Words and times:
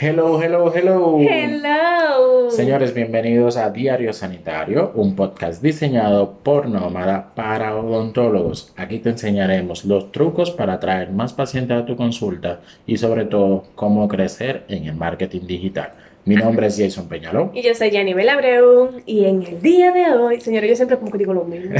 Hello, 0.00 0.40
hello, 0.40 0.72
hello. 0.72 1.18
Hello. 1.18 2.50
Señores, 2.50 2.94
bienvenidos 2.94 3.56
a 3.56 3.70
Diario 3.70 4.12
Sanitario, 4.12 4.92
un 4.94 5.16
podcast 5.16 5.60
diseñado 5.60 6.38
por 6.44 6.68
Nómada 6.68 7.34
para 7.34 7.74
odontólogos. 7.74 8.72
Aquí 8.76 9.00
te 9.00 9.10
enseñaremos 9.10 9.84
los 9.84 10.12
trucos 10.12 10.52
para 10.52 10.74
atraer 10.74 11.10
más 11.10 11.32
pacientes 11.32 11.76
a 11.76 11.84
tu 11.84 11.96
consulta 11.96 12.60
y 12.86 12.96
sobre 12.98 13.24
todo 13.24 13.64
cómo 13.74 14.06
crecer 14.06 14.64
en 14.68 14.84
el 14.84 14.94
marketing 14.94 15.48
digital. 15.48 15.90
Mi 16.28 16.36
nombre 16.36 16.66
es 16.66 16.76
Jason 16.78 17.08
Peñaló. 17.08 17.50
Y 17.54 17.62
yo 17.62 17.74
soy 17.74 17.90
Yanibel 17.90 18.28
Abreu. 18.28 19.00
Y 19.06 19.24
en 19.24 19.42
el 19.42 19.62
día 19.62 19.92
de 19.92 20.10
hoy, 20.12 20.42
señores, 20.42 20.68
yo 20.68 20.76
siempre 20.76 20.98
como 20.98 21.10
que 21.10 21.16
digo 21.16 21.32
lo 21.32 21.44
mismo. 21.44 21.74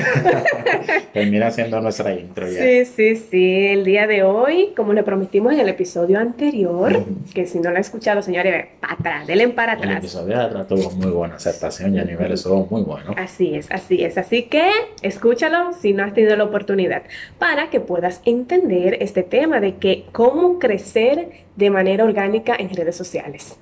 Termina 1.12 1.50
siendo 1.50 1.78
nuestra 1.82 2.14
intro 2.14 2.50
ya. 2.50 2.62
Sí, 2.62 2.86
sí, 2.86 3.16
sí. 3.16 3.66
El 3.66 3.84
día 3.84 4.06
de 4.06 4.22
hoy, 4.22 4.72
como 4.74 4.94
le 4.94 5.02
prometimos 5.02 5.52
en 5.52 5.60
el 5.60 5.68
episodio 5.68 6.18
anterior, 6.18 7.04
que 7.34 7.44
si 7.44 7.60
no 7.60 7.70
lo 7.70 7.76
ha 7.76 7.80
escuchado, 7.80 8.22
señores, 8.22 8.68
para 8.80 8.94
atrás, 8.94 9.26
denle 9.26 9.48
para 9.48 9.74
El 9.74 9.80
atrás. 9.80 9.98
episodio 9.98 10.38
de 10.38 10.42
atrás 10.42 10.66
tuvo 10.66 10.90
muy 10.92 11.10
buena 11.10 11.34
aceptación 11.34 11.94
y 11.96 11.98
a 11.98 12.04
nivel 12.04 12.32
estuvo 12.32 12.66
muy 12.70 12.80
bueno. 12.80 13.14
Así 13.18 13.54
es, 13.54 13.70
así 13.70 14.02
es. 14.02 14.16
Así 14.16 14.44
que 14.44 14.70
escúchalo 15.02 15.74
si 15.74 15.92
no 15.92 16.04
has 16.04 16.14
tenido 16.14 16.34
la 16.36 16.44
oportunidad 16.44 17.02
para 17.38 17.68
que 17.68 17.80
puedas 17.80 18.22
entender 18.24 18.96
este 19.02 19.22
tema 19.22 19.60
de 19.60 19.74
que 19.74 20.06
cómo 20.12 20.58
crecer 20.58 21.32
de 21.56 21.68
manera 21.68 22.04
orgánica 22.04 22.56
en 22.58 22.74
redes 22.74 22.96
sociales. 22.96 23.58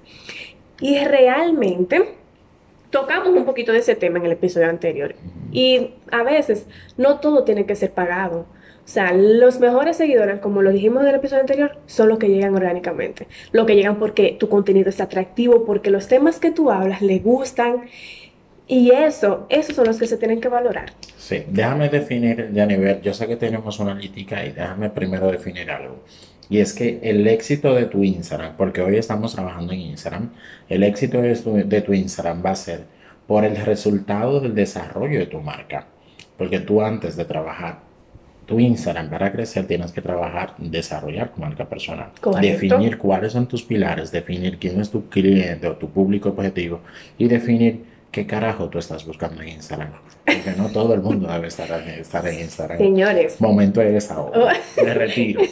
Y 0.80 0.98
realmente 1.04 2.16
tocamos 2.90 3.28
un 3.28 3.44
poquito 3.44 3.72
de 3.72 3.78
ese 3.78 3.94
tema 3.94 4.18
en 4.18 4.26
el 4.26 4.32
episodio 4.32 4.68
anterior. 4.68 5.14
Y 5.52 5.94
a 6.10 6.22
veces 6.22 6.66
no 6.96 7.20
todo 7.20 7.44
tiene 7.44 7.66
que 7.66 7.76
ser 7.76 7.92
pagado. 7.92 8.46
O 8.86 8.88
sea, 8.88 9.12
los 9.12 9.58
mejores 9.58 9.96
seguidores, 9.96 10.38
como 10.38 10.62
lo 10.62 10.70
dijimos 10.70 11.02
en 11.02 11.08
el 11.08 11.16
episodio 11.16 11.40
anterior, 11.40 11.76
son 11.86 12.08
los 12.08 12.18
que 12.18 12.28
llegan 12.28 12.54
orgánicamente. 12.54 13.26
Los 13.50 13.66
que 13.66 13.74
llegan 13.74 13.98
porque 13.98 14.36
tu 14.38 14.48
contenido 14.48 14.90
es 14.90 15.00
atractivo, 15.00 15.64
porque 15.64 15.90
los 15.90 16.06
temas 16.06 16.38
que 16.38 16.52
tú 16.52 16.70
hablas 16.70 17.02
le 17.02 17.18
gustan. 17.18 17.86
Y 18.68 18.92
eso, 18.92 19.46
esos 19.48 19.74
son 19.74 19.86
los 19.86 19.98
que 19.98 20.06
se 20.06 20.16
tienen 20.16 20.40
que 20.40 20.48
valorar. 20.48 20.92
Sí, 21.16 21.42
déjame 21.48 21.88
definir 21.88 22.50
yo 23.02 23.12
sé 23.14 23.26
que 23.26 23.36
tenemos 23.36 23.78
una 23.80 23.92
analítica 23.92 24.44
y 24.44 24.52
déjame 24.52 24.90
primero 24.90 25.32
definir 25.32 25.68
algo. 25.70 26.04
Y 26.48 26.58
es 26.58 26.72
que 26.72 27.00
el 27.02 27.26
éxito 27.26 27.74
de 27.74 27.86
tu 27.86 28.04
Instagram, 28.04 28.56
porque 28.56 28.80
hoy 28.80 28.96
estamos 28.96 29.34
trabajando 29.34 29.72
en 29.72 29.80
Instagram, 29.80 30.30
el 30.68 30.82
éxito 30.82 31.20
de 31.20 31.34
tu, 31.36 31.54
de 31.54 31.80
tu 31.80 31.92
Instagram 31.92 32.42
va 32.44 32.50
a 32.50 32.56
ser 32.56 32.84
por 33.26 33.44
el 33.44 33.56
resultado 33.56 34.40
del 34.40 34.54
desarrollo 34.54 35.18
de 35.18 35.26
tu 35.26 35.40
marca. 35.40 35.86
Porque 36.38 36.60
tú 36.60 36.82
antes 36.82 37.16
de 37.16 37.24
trabajar 37.24 37.80
tu 38.46 38.60
Instagram 38.60 39.10
para 39.10 39.32
crecer 39.32 39.66
tienes 39.66 39.90
que 39.90 40.00
trabajar, 40.00 40.54
desarrollar 40.58 41.32
tu 41.34 41.40
marca 41.40 41.68
personal. 41.68 42.10
Correcto. 42.20 42.46
Definir 42.46 42.96
cuáles 42.96 43.32
son 43.32 43.46
tus 43.46 43.62
pilares, 43.62 44.12
definir 44.12 44.58
quién 44.58 44.80
es 44.80 44.90
tu 44.90 45.08
cliente 45.08 45.66
o 45.66 45.76
tu 45.76 45.90
público 45.90 46.28
objetivo 46.28 46.80
y 47.18 47.26
definir 47.26 47.95
qué 48.16 48.26
carajo 48.26 48.70
tú 48.70 48.78
estás 48.78 49.04
buscando 49.04 49.42
en 49.42 49.50
Instagram. 49.50 49.90
Porque 50.24 50.54
no 50.56 50.70
todo 50.70 50.94
el 50.94 51.02
mundo 51.02 51.30
debe 51.30 51.48
estar, 51.48 51.70
estar 51.86 52.26
en 52.26 52.40
Instagram. 52.40 52.78
Señores, 52.78 53.38
Momento 53.42 53.80
de 53.80 53.92
desahogo, 53.92 54.32
de 54.74 54.94
retiro. 54.94 55.42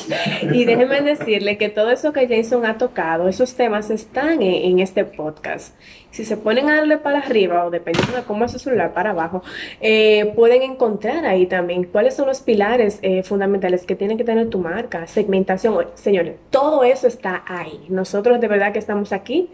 y 0.50 0.64
déjenme 0.64 1.02
decirle 1.02 1.58
que 1.58 1.68
todo 1.68 1.90
eso 1.90 2.14
que 2.14 2.26
Jason 2.26 2.64
ha 2.64 2.78
tocado, 2.78 3.28
esos 3.28 3.52
temas 3.56 3.90
están 3.90 4.40
en, 4.40 4.70
en 4.70 4.78
este 4.78 5.04
podcast. 5.04 5.76
Si 6.12 6.24
se 6.24 6.38
ponen 6.38 6.70
a 6.70 6.76
darle 6.76 6.96
para 6.96 7.18
arriba 7.18 7.66
o 7.66 7.70
dependiendo 7.70 8.16
de 8.16 8.22
cómo 8.22 8.46
es 8.46 8.52
su 8.52 8.58
celular 8.58 8.94
para 8.94 9.10
abajo, 9.10 9.42
eh, 9.82 10.32
pueden 10.34 10.62
encontrar 10.62 11.26
ahí 11.26 11.44
también 11.44 11.84
cuáles 11.84 12.14
son 12.14 12.26
los 12.26 12.40
pilares 12.40 13.00
eh, 13.02 13.22
fundamentales 13.22 13.84
que 13.84 13.96
tiene 13.96 14.16
que 14.16 14.24
tener 14.24 14.48
tu 14.48 14.60
marca, 14.60 15.06
segmentación. 15.06 15.88
Señores, 15.92 16.36
todo 16.48 16.84
eso 16.84 17.06
está 17.06 17.44
ahí. 17.46 17.84
Nosotros 17.90 18.40
de 18.40 18.48
verdad 18.48 18.72
que 18.72 18.78
estamos 18.78 19.12
aquí 19.12 19.50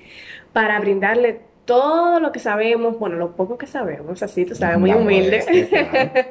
para 0.53 0.78
brindarle 0.78 1.49
todo 1.75 2.19
lo 2.19 2.32
que 2.32 2.41
sabemos, 2.41 2.98
bueno, 2.98 3.16
lo 3.16 3.36
poco 3.36 3.56
que 3.56 3.66
sabemos, 3.66 4.22
así 4.25 4.44
tú 4.44 4.54
sabes, 4.56 4.78
muy 4.78 4.91
La 4.91 4.97
humilde. 4.97 5.41
modestia. 5.48 6.31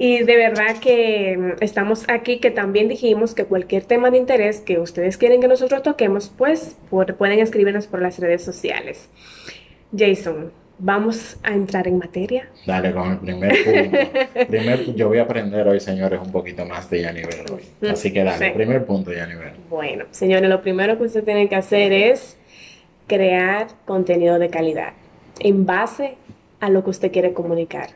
Y 0.00 0.22
de 0.22 0.36
verdad 0.36 0.76
que 0.80 1.36
mm, 1.36 1.52
estamos 1.62 2.04
aquí, 2.08 2.38
que 2.38 2.50
también 2.52 2.88
dijimos 2.88 3.34
que 3.34 3.44
cualquier 3.44 3.84
tema 3.84 4.10
de 4.10 4.18
interés 4.18 4.60
que 4.60 4.78
ustedes 4.78 5.16
quieren 5.18 5.40
que 5.40 5.48
nosotros 5.48 5.82
toquemos, 5.82 6.32
pues 6.36 6.76
por- 6.88 7.16
pueden 7.16 7.40
escribirnos 7.40 7.86
por 7.88 8.00
las 8.00 8.18
redes 8.20 8.44
sociales. 8.44 9.08
Jason, 9.96 10.52
vamos 10.78 11.38
a 11.42 11.52
entrar 11.52 11.88
en 11.88 11.98
materia. 11.98 12.48
Dale 12.64 12.92
con 12.92 13.10
el 13.12 13.18
primer 13.18 13.52
punto. 13.64 13.98
Primer, 14.48 14.94
yo 14.94 15.08
voy 15.08 15.18
a 15.18 15.22
aprender 15.22 15.66
hoy, 15.66 15.80
señores, 15.80 16.20
un 16.24 16.30
poquito 16.30 16.64
más 16.64 16.88
de 16.90 17.02
Yanivel 17.02 17.44
hoy. 17.52 17.88
Así 17.90 18.12
que 18.12 18.22
dale, 18.22 18.46
Sí. 18.48 18.52
primer 18.54 18.84
punto, 18.84 19.12
Yanivel. 19.12 19.52
Bueno, 19.68 20.04
señores, 20.12 20.48
lo 20.48 20.62
primero 20.62 20.96
que 20.96 21.04
usted 21.04 21.24
tiene 21.24 21.48
que 21.48 21.56
hacer 21.56 21.92
es 21.92 22.36
crear 23.08 23.66
contenido 23.86 24.38
de 24.38 24.50
calidad 24.50 24.92
en 25.40 25.66
base 25.66 26.16
a 26.60 26.70
lo 26.70 26.84
que 26.84 26.90
usted 26.90 27.10
quiere 27.10 27.32
comunicar. 27.32 27.90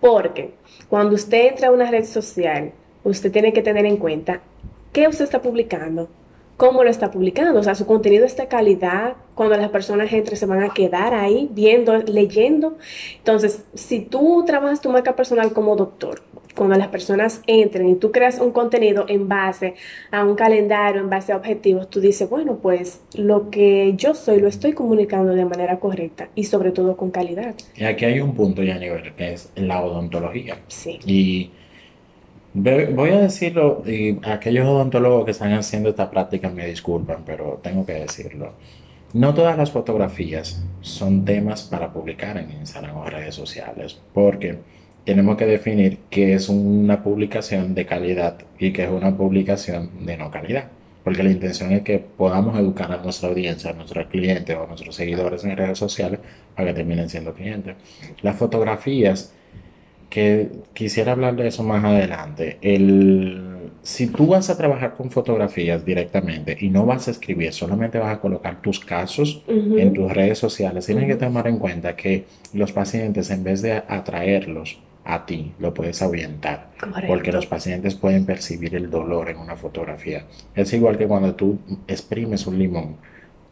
Porque 0.00 0.54
cuando 0.88 1.14
usted 1.14 1.48
entra 1.48 1.68
a 1.68 1.72
una 1.72 1.90
red 1.90 2.04
social, 2.04 2.72
usted 3.04 3.32
tiene 3.32 3.52
que 3.52 3.62
tener 3.62 3.86
en 3.86 3.96
cuenta 3.96 4.40
qué 4.92 5.08
usted 5.08 5.24
está 5.24 5.42
publicando, 5.42 6.08
cómo 6.56 6.84
lo 6.84 6.90
está 6.90 7.10
publicando, 7.10 7.58
o 7.58 7.62
sea, 7.62 7.74
su 7.74 7.86
contenido 7.86 8.24
es 8.24 8.36
de 8.36 8.46
calidad, 8.46 9.14
cuando 9.34 9.56
las 9.56 9.70
personas 9.70 10.12
entren 10.12 10.36
se 10.36 10.46
van 10.46 10.62
a 10.62 10.74
quedar 10.74 11.14
ahí 11.14 11.48
viendo, 11.50 11.96
leyendo. 11.98 12.76
Entonces, 13.18 13.64
si 13.74 14.00
tú 14.00 14.44
trabajas 14.46 14.80
tu 14.80 14.90
marca 14.90 15.16
personal 15.16 15.52
como 15.52 15.76
doctor, 15.76 16.22
cuando 16.62 16.78
las 16.78 16.88
personas 16.88 17.42
entren 17.48 17.88
y 17.88 17.96
tú 17.96 18.12
creas 18.12 18.38
un 18.38 18.52
contenido 18.52 19.04
en 19.08 19.28
base 19.28 19.74
a 20.12 20.24
un 20.24 20.36
calendario, 20.36 21.00
en 21.00 21.10
base 21.10 21.32
a 21.32 21.36
objetivos, 21.36 21.90
tú 21.90 22.00
dices, 22.00 22.30
bueno, 22.30 22.58
pues 22.62 23.00
lo 23.14 23.50
que 23.50 23.94
yo 23.96 24.14
soy 24.14 24.38
lo 24.38 24.46
estoy 24.46 24.72
comunicando 24.72 25.34
de 25.34 25.44
manera 25.44 25.80
correcta 25.80 26.28
y 26.36 26.44
sobre 26.44 26.70
todo 26.70 26.96
con 26.96 27.10
calidad. 27.10 27.56
Y 27.74 27.82
aquí 27.82 28.04
hay 28.04 28.20
un 28.20 28.32
punto, 28.34 28.62
Yanivel, 28.62 29.12
que 29.16 29.32
es 29.32 29.50
la 29.56 29.82
odontología. 29.82 30.60
Sí. 30.68 31.00
Y 31.04 31.50
voy 32.54 33.10
a 33.10 33.18
decirlo, 33.18 33.82
y 33.84 34.20
aquellos 34.22 34.64
odontólogos 34.64 35.24
que 35.24 35.32
están 35.32 35.52
haciendo 35.54 35.88
esta 35.88 36.08
práctica 36.12 36.48
me 36.48 36.64
disculpan, 36.68 37.24
pero 37.26 37.58
tengo 37.60 37.84
que 37.84 37.94
decirlo. 37.94 38.52
No 39.14 39.34
todas 39.34 39.58
las 39.58 39.72
fotografías 39.72 40.62
son 40.80 41.24
temas 41.24 41.64
para 41.64 41.92
publicar 41.92 42.36
en 42.36 42.52
Instagram 42.52 42.98
o 42.98 43.04
redes 43.04 43.34
sociales, 43.34 44.00
porque 44.14 44.58
tenemos 45.04 45.36
que 45.36 45.46
definir 45.46 45.98
qué 46.10 46.34
es 46.34 46.48
una 46.48 47.02
publicación 47.02 47.74
de 47.74 47.86
calidad 47.86 48.38
y 48.58 48.72
qué 48.72 48.84
es 48.84 48.90
una 48.90 49.16
publicación 49.16 50.06
de 50.06 50.16
no 50.16 50.30
calidad. 50.30 50.68
Porque 51.02 51.24
la 51.24 51.30
intención 51.30 51.72
es 51.72 51.82
que 51.82 51.98
podamos 51.98 52.56
educar 52.58 52.92
a 52.92 53.02
nuestra 53.02 53.28
audiencia, 53.28 53.70
a 53.70 53.72
nuestros 53.72 54.06
clientes 54.06 54.56
o 54.56 54.62
a 54.62 54.66
nuestros 54.68 54.94
seguidores 54.94 55.42
en 55.44 55.56
redes 55.56 55.78
sociales 55.78 56.20
para 56.54 56.68
que 56.68 56.74
terminen 56.74 57.08
siendo 57.08 57.34
clientes. 57.34 57.74
Las 58.22 58.36
fotografías 58.36 59.32
que 60.08 60.50
quisiera 60.74 61.12
hablar 61.12 61.34
de 61.36 61.48
eso 61.48 61.62
más 61.64 61.82
adelante. 61.82 62.58
El, 62.60 63.70
si 63.82 64.08
tú 64.08 64.26
vas 64.26 64.50
a 64.50 64.58
trabajar 64.58 64.92
con 64.94 65.10
fotografías 65.10 65.84
directamente 65.84 66.56
y 66.60 66.68
no 66.68 66.84
vas 66.84 67.08
a 67.08 67.12
escribir, 67.12 67.52
solamente 67.54 67.98
vas 67.98 68.14
a 68.14 68.20
colocar 68.20 68.60
tus 68.60 68.78
casos 68.78 69.42
en 69.48 69.94
tus 69.94 70.12
redes 70.12 70.38
sociales, 70.38 70.84
tienes 70.84 71.06
que 71.06 71.14
tomar 71.14 71.48
en 71.48 71.58
cuenta 71.58 71.96
que 71.96 72.26
los 72.52 72.72
pacientes, 72.72 73.30
en 73.30 73.42
vez 73.42 73.62
de 73.62 73.72
atraerlos 73.72 74.78
a 75.04 75.26
ti, 75.26 75.52
lo 75.58 75.74
puedes 75.74 76.00
ahuyentar. 76.02 76.68
Porque 76.78 77.06
Correcto. 77.06 77.32
los 77.32 77.46
pacientes 77.46 77.94
pueden 77.94 78.24
percibir 78.26 78.74
el 78.76 78.88
dolor 78.90 79.30
en 79.30 79.38
una 79.38 79.56
fotografía. 79.56 80.24
Es 80.54 80.72
igual 80.72 80.96
que 80.96 81.06
cuando 81.08 81.34
tú 81.34 81.58
exprimes 81.88 82.46
un 82.46 82.58
limón, 82.58 82.96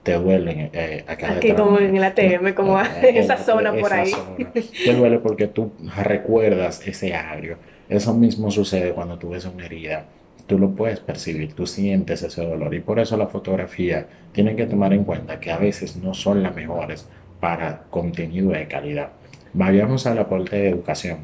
te 0.02 0.14
duele 0.14 0.70
eh, 0.72 1.04
acá 1.06 1.32
Aquí 1.32 1.48
detrás. 1.48 1.66
como 1.66 1.78
en 1.78 1.96
el 1.96 2.04
ATM, 2.04 2.54
como 2.54 2.80
Eh, 2.80 2.84
esa 3.19 3.34
eh, 3.34 3.38
zona 3.44 3.72
por 3.72 3.92
esa 3.92 4.00
ahí. 4.00 4.10
zona. 4.10 4.52
Te 4.52 4.94
duele 4.94 5.19
porque 5.19 5.46
tú 5.48 5.72
recuerdas 5.96 6.86
ese 6.86 7.14
agrio. 7.14 7.58
Eso 7.88 8.14
mismo 8.14 8.50
sucede 8.50 8.92
cuando 8.92 9.19
tú 9.19 9.30
ves 9.30 9.44
una 9.44 9.66
herida. 9.66 10.06
Tú 10.46 10.58
lo 10.58 10.70
puedes 10.70 11.00
percibir, 11.00 11.52
tú 11.54 11.66
sientes 11.66 12.22
ese 12.22 12.42
dolor. 12.44 12.72
Y 12.75 12.80
por 12.80 12.98
eso 12.98 13.16
la 13.16 13.26
fotografía 13.26 14.06
tienen 14.32 14.56
que 14.56 14.66
tomar 14.66 14.92
en 14.92 15.04
cuenta 15.04 15.38
que 15.40 15.50
a 15.52 15.58
veces 15.58 15.96
no 15.96 16.14
son 16.14 16.42
las 16.42 16.54
mejores 16.54 17.08
para 17.40 17.82
contenido 17.90 18.50
de 18.50 18.66
calidad. 18.69 19.10
Vayamos 19.52 20.06
al 20.06 20.19
aporte 20.19 20.56
de 20.56 20.69
educación. 20.69 21.19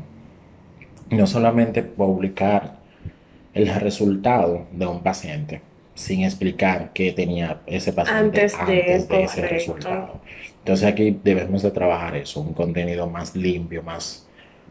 No 1.11 1.27
solamente 1.27 1.83
publicar 1.83 2.77
el 3.55 3.69
resultado 3.75 4.67
de 4.73 4.87
un 4.87 5.03
paciente 5.03 5.63
sin 5.97 6.25
explicar 6.25 6.91
qué 6.93 7.11
tenía 7.13 7.61
ese 7.67 7.93
paciente 7.93 8.43
Antes 8.43 8.53
de, 8.53 8.83
antes 8.83 9.09
de 9.09 9.23
ese 9.25 9.49
resultado. 9.49 10.21
Entonces 10.59 10.87
aquí 10.87 11.19
debemos 11.25 11.63
de 11.63 11.71
trabajar 11.71 12.17
eso, 12.17 12.41
un 12.41 12.53
contenido 12.53 13.09
más 13.09 13.35
limpio, 13.35 13.83
más, 13.83 14.29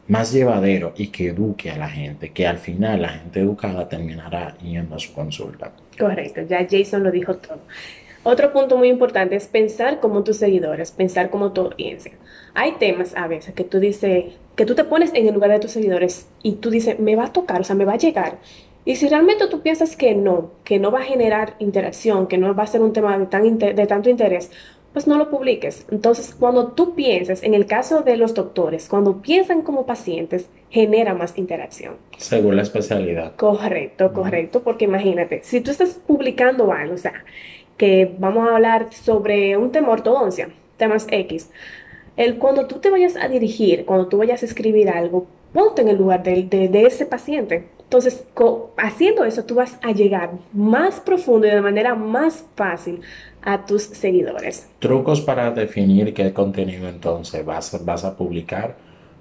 más 0.08 0.32
llevadero 0.32 0.94
y 0.96 1.08
que 1.08 1.30
eduque 1.30 1.72
a 1.72 1.78
la 1.78 1.90
gente, 1.90 2.32
que 2.32 2.46
al 2.46 2.60
final 2.60 3.02
la 3.02 3.10
gente 3.10 3.40
educada 3.40 3.90
terminará 3.90 4.56
yendo 4.60 4.96
a 4.96 5.00
su 5.00 5.14
consulta. 5.14 5.72
Correcto, 5.98 6.42
ya 6.48 6.68
Jason 6.70 7.04
lo 7.04 7.12
dijo 7.12 7.36
todo. 7.38 7.62
Otro 8.28 8.52
punto 8.52 8.76
muy 8.76 8.90
importante 8.90 9.36
es 9.36 9.46
pensar 9.46 10.00
como 10.00 10.24
tus 10.24 10.38
seguidores, 10.38 10.90
pensar 10.90 11.30
como 11.30 11.52
tu 11.52 11.62
audiencia. 11.62 12.14
Hay 12.56 12.72
temas 12.80 13.16
a 13.16 13.28
veces 13.28 13.54
que 13.54 13.64
tú 13.64 13.80
dices, 13.80 14.34
que 14.56 14.66
tú 14.66 14.74
te 14.74 14.84
pones 14.84 15.14
en 15.14 15.28
el 15.28 15.36
lugar 15.36 15.52
de 15.52 15.60
tus 15.60 15.70
seguidores 15.70 16.28
y 16.42 16.54
tú 16.54 16.72
dices, 16.72 16.98
me 16.98 17.16
va 17.16 17.26
a 17.26 17.34
tocar, 17.34 17.62
o 17.62 17.64
sea, 17.64 17.76
me 17.76 17.86
va 17.86 17.94
a 17.94 17.98
llegar. 17.98 18.40
Y 18.84 18.96
si 18.96 19.08
realmente 19.10 19.46
tú 19.46 19.62
piensas 19.62 19.96
que 19.96 20.16
no, 20.16 20.54
que 20.64 20.80
no 20.80 20.90
va 20.90 21.02
a 21.02 21.04
generar 21.04 21.54
interacción, 21.60 22.26
que 22.26 22.40
no 22.40 22.56
va 22.56 22.64
a 22.64 22.68
ser 22.68 22.82
un 22.82 22.94
tema 22.94 23.16
de, 23.16 23.28
tan 23.28 23.60
de 23.60 23.86
tanto 23.86 24.10
interés, 24.10 24.50
pues 24.92 25.06
no 25.06 25.20
lo 25.20 25.30
publiques. 25.30 25.86
Entonces, 25.92 26.34
cuando 26.34 26.70
tú 26.70 26.96
pienses, 26.96 27.44
en 27.44 27.54
el 27.54 27.68
caso 27.68 28.02
de 28.02 28.18
los 28.18 28.34
doctores, 28.34 28.88
cuando 28.90 29.22
piensan 29.22 29.62
como 29.62 29.86
pacientes, 29.86 30.50
genera 30.72 31.14
más 31.14 31.38
interacción. 31.38 31.98
Según 32.18 32.56
la 32.56 32.64
especialidad. 32.64 33.36
Correcto, 33.36 34.14
correcto, 34.14 34.64
porque 34.64 34.86
imagínate, 34.86 35.42
si 35.44 35.62
tú 35.62 35.70
estás 35.70 36.00
publicando 36.08 36.72
algo, 36.72 36.96
o 36.96 36.98
sea, 36.98 37.26
que 37.78 38.16
vamos 38.20 38.48
a 38.48 38.56
hablar 38.56 38.94
sobre 38.94 39.58
un 39.58 39.72
tema 39.72 39.90
ortodoncia, 39.90 40.50
temas 40.78 41.08
X, 41.10 41.50
el, 42.18 42.38
cuando 42.38 42.68
tú 42.68 42.80
te 42.80 42.90
vayas 42.90 43.16
a 43.18 43.28
dirigir, 43.28 43.86
cuando 43.86 44.08
tú 44.08 44.18
vayas 44.18 44.42
a 44.42 44.46
escribir 44.46 44.90
algo, 44.90 45.28
ponte 45.54 45.82
en 45.82 45.90
el 45.90 45.98
lugar 45.98 46.24
de, 46.24 46.44
de 46.44 46.84
ese 46.84 47.06
paciente 47.06 47.68
entonces, 47.86 48.26
haciendo 48.78 49.24
eso, 49.26 49.46
tú 49.46 49.56
vas 49.56 49.78
a 49.84 49.92
llegar 49.92 50.32
más 50.52 51.00
profundo 51.00 51.48
y 51.48 51.52
de 51.52 51.62
manera 51.62 51.94
más 51.94 52.44
fácil 52.56 53.02
a 53.44 53.66
tus 53.66 53.84
seguidores. 53.84 54.68
Trucos 54.80 55.22
para 55.22 55.52
definir 55.52 56.14
qué 56.14 56.34
contenido 56.34 56.90
entonces 56.90 57.46
vas, 57.46 57.86
vas 57.86 58.04
a 58.04 58.18
publicar 58.18 58.76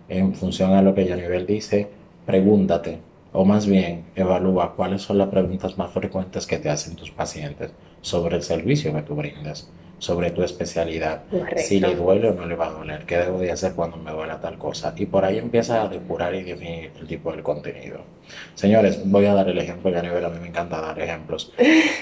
en 0.09 0.35
función 0.35 0.73
a 0.73 0.81
lo 0.81 0.95
que 0.95 1.05
Yanivel 1.05 1.47
dice. 1.47 1.89
Pregúntate, 2.25 3.00
o 3.35 3.45
más 3.45 3.67
bien 3.67 4.05
evalúa 4.17 4.75
cuáles 4.75 5.03
son 5.03 5.19
las 5.19 5.29
preguntas 5.29 5.77
más 5.77 5.93
frecuentes 5.93 6.47
que 6.47 6.59
te 6.59 6.71
hacen 6.71 6.97
tus 6.97 7.11
pacientes 7.11 7.73
sobre 8.01 8.37
el 8.37 8.43
servicio 8.43 8.95
que 8.95 9.03
tú 9.03 9.15
brindas 9.15 9.69
sobre 9.99 10.31
tu 10.31 10.43
especialidad. 10.43 11.23
Si 11.57 11.81
le 11.81 11.95
duele 11.95 12.29
o 12.29 12.35
no 12.35 12.47
le 12.47 12.55
va 12.55 12.67
a 12.67 12.73
doler, 12.73 13.05
qué 13.07 13.17
debo 13.17 13.39
de 13.39 13.51
hacer 13.51 13.73
cuando 13.75 13.97
me 13.97 14.11
duela 14.11 14.41
tal 14.41 14.59
cosa. 14.59 14.95
Y 14.97 15.07
por 15.07 15.25
ahí 15.25 15.39
empieza 15.39 15.83
a 15.83 15.89
depurar 15.89 16.35
y 16.35 16.43
definir 16.43 16.91
el 17.01 17.07
tipo 17.07 17.31
del 17.33 17.43
contenido. 17.43 18.01
Señores, 18.55 19.01
voy 19.05 19.25
a 19.27 19.35
dar 19.35 19.49
el 19.49 19.59
ejemplo, 19.59 19.91
ya 19.91 20.01
a 20.01 20.03
nivel 20.03 20.25
a 20.25 20.29
mí 20.29 20.39
me 20.41 20.49
encanta 20.49 20.81
dar 20.81 20.99
ejemplos. 21.01 21.53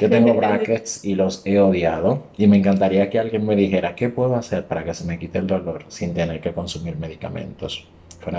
Yo 0.00 0.10
tengo 0.10 0.34
brackets 0.36 1.04
y 1.04 1.14
los 1.14 1.46
he 1.46 1.60
odiado 1.60 2.24
y 2.36 2.46
me 2.46 2.56
encantaría 2.56 3.08
que 3.08 3.18
alguien 3.18 3.46
me 3.46 3.56
dijera 3.56 3.94
qué 3.94 4.08
puedo 4.08 4.34
hacer 4.34 4.66
para 4.66 4.84
que 4.84 4.94
se 4.94 5.04
me 5.04 5.18
quite 5.18 5.38
el 5.38 5.46
dolor 5.46 5.84
sin 5.88 6.12
tener 6.12 6.40
que 6.40 6.52
consumir 6.52 6.96
medicamentos 6.96 7.86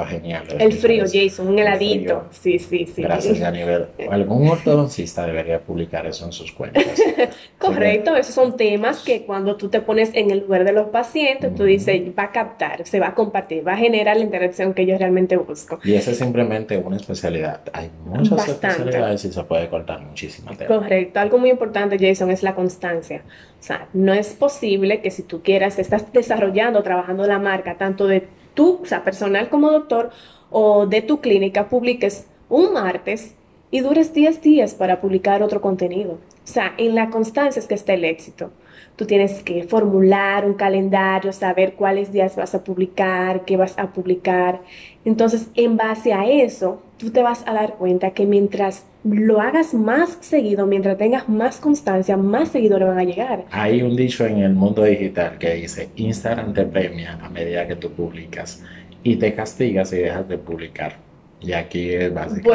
genial. 0.08 0.44
El 0.60 0.74
frío, 0.74 1.06
Jason, 1.12 1.48
un 1.48 1.60
heladito. 1.60 2.26
Sí, 2.32 2.60
sí, 2.60 2.86
sí. 2.86 3.02
Gracias, 3.02 3.54
nivel 3.54 3.88
Algún 4.10 4.48
ortodoncista 4.48 5.26
debería 5.26 5.60
publicar 5.60 6.06
eso 6.06 6.26
en 6.26 6.32
sus 6.32 6.52
cuentas. 6.52 6.86
Correcto, 7.58 8.16
esos 8.16 8.34
son 8.34 8.58
temas 8.58 9.04
que 9.04 9.26
cuando 9.26 9.56
tú 9.56 9.70
te 9.70 9.82
pones 9.82 10.12
en 10.14 10.32
el 10.32 10.40
lugar 10.40 10.64
de 10.64 10.74
los 10.74 10.88
pacientes, 10.88 11.54
tú 11.56 11.64
dices, 11.64 12.02
va 12.18 12.24
a 12.24 12.32
captar, 12.32 12.86
se 12.86 13.00
va 13.00 13.10
a 13.10 13.16
compartir, 13.16 13.66
va 13.66 13.74
a 13.74 13.78
generar 13.78 14.18
la 14.18 14.24
interacción 14.24 14.74
que 14.74 14.86
yo 14.86 14.98
realmente 14.98 15.38
busco. 15.38 15.80
Y 15.84 15.94
esa 15.94 16.12
es 16.12 16.18
simplemente 16.18 16.78
una 16.78 16.98
especialidad. 16.98 17.62
Hay 17.74 17.90
muchas 18.06 18.48
especialidades 18.48 19.26
y 19.26 19.32
se 19.32 19.44
puede 19.44 19.70
cortar 19.70 20.02
muchísima 20.02 20.56
tela. 20.56 20.68
Correcto. 20.68 21.20
Algo 21.20 21.38
muy 21.38 21.50
importante, 21.50 21.98
Jason, 22.00 22.32
es 22.32 22.44
la 22.44 22.56
constancia. 22.56 23.24
O 23.60 23.64
sea, 23.64 23.88
no 23.94 24.14
es 24.14 24.34
posible 24.34 25.02
que 25.02 25.12
si 25.12 25.24
tú 25.24 25.42
quieras, 25.42 25.80
estás 25.80 26.12
desarrollando, 26.12 26.84
trabajando 26.84 27.26
la 27.26 27.40
marca, 27.40 27.78
tanto 27.78 28.08
de 28.08 28.28
tú, 28.54 28.80
o 28.82 28.86
sea, 28.86 29.04
personal 29.04 29.50
como 29.50 29.72
doctor 29.72 30.12
o 30.50 30.86
de 30.86 31.02
tu 31.02 31.20
clínica, 31.22 31.70
publiques 31.70 32.28
un 32.50 32.74
martes 32.74 33.36
y 33.72 33.80
dures 33.80 34.14
10 34.14 34.42
días 34.42 34.74
para 34.76 35.02
publicar 35.02 35.42
otro 35.42 35.62
contenido. 35.62 36.14
O 36.14 36.48
sea, 36.48 36.74
en 36.78 36.94
la 36.94 37.10
constancia 37.10 37.60
es 37.60 37.68
que 37.68 37.74
está 37.74 37.94
el 37.94 38.06
éxito. 38.06 38.52
Tú 38.96 39.06
tienes 39.06 39.42
que 39.42 39.64
formular 39.64 40.46
un 40.46 40.54
calendario, 40.54 41.34
saber 41.34 41.74
cuáles 41.74 42.12
días 42.12 42.36
vas 42.36 42.54
a 42.54 42.64
publicar, 42.64 43.44
qué 43.46 43.58
vas 43.58 43.78
a 43.78 43.88
publicar. 43.92 44.62
Entonces, 45.04 45.48
en 45.56 45.78
base 45.78 46.14
a 46.14 46.26
eso, 46.26 46.82
tú 46.98 47.10
te 47.10 47.24
vas 47.24 47.44
a 47.48 47.54
dar 47.54 47.74
cuenta 47.74 48.12
que 48.12 48.26
mientras 48.26 48.86
lo 49.04 49.42
hagas 49.42 49.74
más 49.74 50.18
seguido, 50.22 50.66
mientras 50.66 50.98
tengas 50.98 51.28
más 51.28 51.58
constancia, 51.58 52.18
más 52.18 52.50
seguidores 52.50 52.88
van 52.88 53.00
a 53.00 53.04
llegar. 53.04 53.46
Hay 53.52 53.82
un 53.82 53.96
dicho 53.96 54.26
en 54.26 54.38
el 54.40 54.54
mundo 54.54 54.84
digital 54.84 55.38
que 55.38 55.56
dice, 55.56 55.90
Instagram 55.96 56.54
te 56.54 56.66
premia 56.66 57.20
a 57.22 57.30
medida 57.30 57.68
que 57.68 57.76
tú 57.76 57.90
publicas 57.92 58.64
y 59.04 59.18
te 59.18 59.34
castigas 59.34 59.90
si 59.90 59.98
dejas 59.98 60.28
de 60.30 60.38
publicar. 60.38 61.13
Y 61.44 61.54
aquí 61.54 61.92
es 61.92 62.14
básicamente 62.14 62.48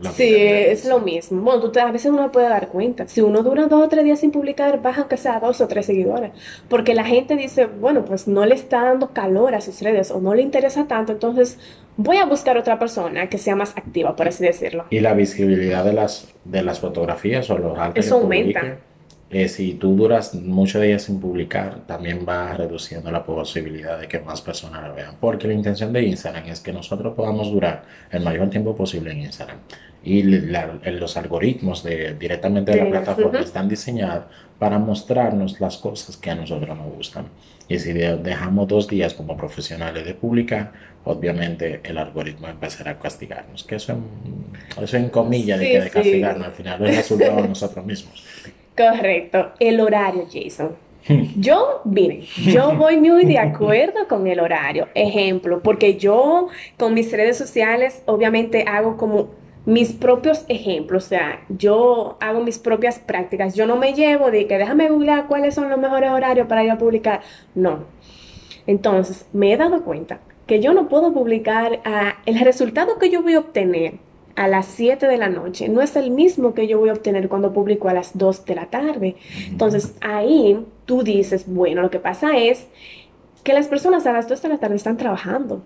bueno, 0.00 0.12
sí, 0.14 0.34
es 0.34 0.86
lo 0.86 0.98
mismo. 1.00 1.42
Bueno, 1.42 1.70
tú 1.70 1.78
a 1.78 1.90
veces 1.90 2.10
uno 2.10 2.32
puede 2.32 2.48
dar 2.48 2.68
cuenta. 2.68 3.06
Si 3.06 3.20
uno 3.20 3.42
dura 3.42 3.66
dos 3.66 3.84
o 3.84 3.88
tres 3.88 4.04
días 4.04 4.20
sin 4.20 4.30
publicar, 4.30 4.80
baja 4.80 5.02
aunque 5.02 5.16
sea 5.16 5.40
dos 5.40 5.60
o 5.60 5.68
tres 5.68 5.86
seguidores. 5.86 6.32
Porque 6.68 6.94
la 6.94 7.04
gente 7.04 7.36
dice, 7.36 7.66
bueno, 7.66 8.04
pues 8.04 8.26
no 8.26 8.46
le 8.46 8.54
está 8.54 8.84
dando 8.84 9.10
calor 9.12 9.54
a 9.54 9.60
sus 9.60 9.82
redes 9.82 10.10
o 10.10 10.20
no 10.20 10.34
le 10.34 10.42
interesa 10.42 10.86
tanto, 10.86 11.12
entonces 11.12 11.58
voy 11.96 12.16
a 12.16 12.24
buscar 12.24 12.56
otra 12.56 12.78
persona 12.78 13.28
que 13.28 13.38
sea 13.38 13.56
más 13.56 13.76
activa, 13.76 14.16
por 14.16 14.28
así 14.28 14.44
decirlo. 14.44 14.86
Y 14.90 15.00
la 15.00 15.14
visibilidad 15.14 15.84
de 15.84 15.92
las, 15.92 16.34
de 16.44 16.62
las 16.62 16.80
fotografías 16.80 17.48
o 17.50 17.58
los 17.58 17.78
altos 17.78 18.04
Eso 18.04 18.16
aumenta. 18.16 18.78
Eh, 19.34 19.48
si 19.48 19.74
tú 19.74 19.96
duras 19.96 20.32
muchos 20.32 20.80
días 20.80 21.02
sin 21.02 21.18
publicar, 21.18 21.80
también 21.88 22.24
va 22.24 22.54
reduciendo 22.54 23.10
la 23.10 23.26
posibilidad 23.26 23.98
de 23.98 24.06
que 24.06 24.20
más 24.20 24.40
personas 24.40 24.86
lo 24.86 24.94
vean. 24.94 25.16
Porque 25.18 25.48
la 25.48 25.54
intención 25.54 25.92
de 25.92 26.04
Instagram 26.04 26.46
es 26.46 26.60
que 26.60 26.72
nosotros 26.72 27.14
podamos 27.16 27.50
durar 27.50 27.82
el 28.12 28.22
mayor 28.22 28.48
tiempo 28.48 28.76
posible 28.76 29.10
en 29.10 29.22
Instagram. 29.22 29.56
Y 30.04 30.22
los 30.22 31.16
algoritmos 31.16 31.82
de, 31.82 32.14
directamente 32.14 32.70
de 32.70 32.84
la 32.84 32.90
plataforma 32.90 33.40
están 33.40 33.68
diseñados 33.68 34.26
para 34.60 34.78
mostrarnos 34.78 35.60
las 35.60 35.78
cosas 35.78 36.16
que 36.16 36.30
a 36.30 36.36
nosotros 36.36 36.78
nos 36.78 36.94
gustan. 36.94 37.24
Y 37.68 37.80
si 37.80 37.92
dejamos 37.92 38.68
dos 38.68 38.86
días 38.86 39.14
como 39.14 39.36
profesionales 39.36 40.04
de 40.04 40.14
publicar, 40.14 40.70
obviamente 41.02 41.80
el 41.82 41.98
algoritmo 41.98 42.46
empezará 42.46 42.92
a 42.92 42.98
castigarnos. 43.00 43.64
Que 43.64 43.74
eso, 43.74 43.96
eso 44.80 44.96
en 44.96 45.08
comillas 45.08 45.58
de 45.58 45.72
que 45.72 45.80
de 45.80 45.90
castigarnos, 45.90 46.46
al 46.46 46.52
final 46.52 46.86
es 46.86 46.96
resultado 46.98 47.42
de 47.42 47.48
nosotros 47.48 47.84
mismos. 47.84 48.24
Correcto, 48.76 49.52
el 49.60 49.80
horario, 49.80 50.26
Jason. 50.30 50.76
Yo, 51.36 51.82
miren, 51.84 52.22
yo 52.22 52.74
voy 52.76 52.96
muy 52.96 53.24
de 53.26 53.38
acuerdo 53.38 54.08
con 54.08 54.26
el 54.26 54.40
horario. 54.40 54.88
Ejemplo, 54.94 55.60
porque 55.62 55.96
yo 55.96 56.48
con 56.78 56.94
mis 56.94 57.12
redes 57.12 57.36
sociales 57.36 58.02
obviamente 58.06 58.64
hago 58.66 58.96
como 58.96 59.28
mis 59.66 59.92
propios 59.92 60.44
ejemplos, 60.48 61.06
o 61.06 61.08
sea, 61.08 61.42
yo 61.48 62.16
hago 62.20 62.40
mis 62.40 62.58
propias 62.58 62.98
prácticas. 62.98 63.54
Yo 63.54 63.66
no 63.66 63.76
me 63.76 63.94
llevo 63.94 64.30
de 64.30 64.46
que 64.46 64.58
déjame 64.58 64.88
googlear 64.88 65.26
cuáles 65.26 65.54
son 65.54 65.70
los 65.70 65.78
mejores 65.78 66.10
horarios 66.10 66.46
para 66.46 66.64
ir 66.64 66.70
a 66.70 66.78
publicar. 66.78 67.20
No. 67.54 67.84
Entonces, 68.66 69.26
me 69.32 69.52
he 69.52 69.56
dado 69.56 69.84
cuenta 69.84 70.20
que 70.46 70.60
yo 70.60 70.74
no 70.74 70.88
puedo 70.88 71.12
publicar 71.12 71.80
ah, 71.84 72.16
el 72.26 72.40
resultado 72.40 72.98
que 72.98 73.10
yo 73.10 73.22
voy 73.22 73.34
a 73.34 73.38
obtener 73.38 73.94
a 74.36 74.48
las 74.48 74.66
7 74.66 75.06
de 75.06 75.16
la 75.16 75.28
noche 75.28 75.68
no 75.68 75.80
es 75.80 75.96
el 75.96 76.10
mismo 76.10 76.54
que 76.54 76.66
yo 76.66 76.78
voy 76.78 76.88
a 76.88 76.92
obtener 76.92 77.28
cuando 77.28 77.52
publico 77.52 77.88
a 77.88 77.94
las 77.94 78.16
2 78.16 78.44
de 78.44 78.54
la 78.54 78.66
tarde. 78.66 79.16
Entonces 79.48 79.94
ahí 80.00 80.64
tú 80.86 81.02
dices, 81.02 81.44
bueno, 81.46 81.82
lo 81.82 81.90
que 81.90 82.00
pasa 82.00 82.36
es 82.36 82.66
que 83.42 83.52
las 83.52 83.68
personas 83.68 84.06
a 84.06 84.12
las 84.12 84.28
2 84.28 84.42
de 84.42 84.48
la 84.48 84.58
tarde 84.58 84.76
están 84.76 84.96
trabajando. 84.96 85.62